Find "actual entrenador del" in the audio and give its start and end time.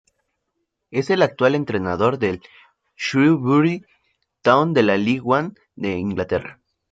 1.21-2.41